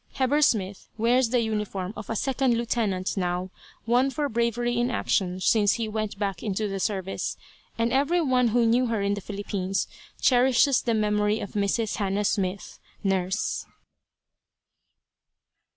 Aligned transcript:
Heber 0.13 0.41
Smith 0.41 0.89
wears 0.97 1.29
the 1.29 1.41
uniform 1.41 1.93
of 1.95 2.09
a 2.09 2.15
second 2.15 2.57
lieutenant, 2.57 3.15
now, 3.17 3.51
won 3.85 4.09
for 4.09 4.27
bravery 4.29 4.75
in 4.75 4.89
action 4.89 5.39
since 5.39 5.73
he 5.73 5.87
went 5.87 6.17
back 6.17 6.41
into 6.41 6.67
the 6.67 6.79
service; 6.79 7.37
and 7.77 7.93
every 7.93 8.19
one 8.19 8.47
who 8.47 8.65
knew 8.65 8.87
her 8.87 9.03
in 9.03 9.13
the 9.13 9.21
Philippines, 9.21 9.87
cherishes 10.19 10.81
the 10.81 10.95
memory 10.95 11.39
of 11.39 11.51
Mrs. 11.51 11.97
Hannah 11.97 12.25
Smith; 12.25 12.79
Nurse. 13.03 13.67